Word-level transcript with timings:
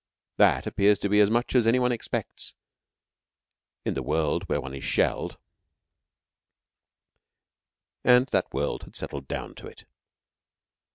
That 0.37 0.65
appears 0.65 0.97
to 0.97 1.09
be 1.09 1.19
as 1.19 1.29
much 1.29 1.53
as 1.53 1.67
any 1.67 1.77
one 1.77 1.91
expects 1.91 2.55
in 3.85 3.93
the 3.93 4.01
world 4.01 4.49
where 4.49 4.59
one 4.59 4.73
is 4.73 4.83
shelled, 4.83 5.37
and 8.03 8.25
that 8.29 8.51
world 8.51 8.81
has 8.81 8.97
settled 8.97 9.27
down 9.27 9.53
to 9.53 9.67
it. 9.67 9.85